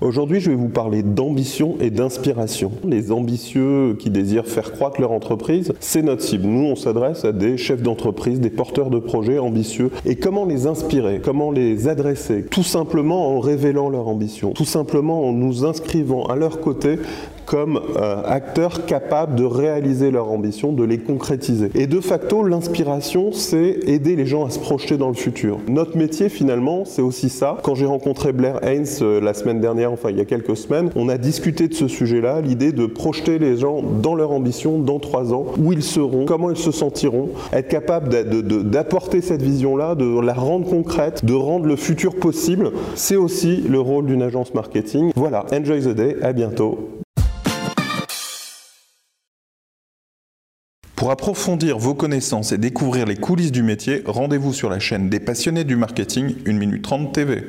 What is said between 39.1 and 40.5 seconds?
cette vision-là, de la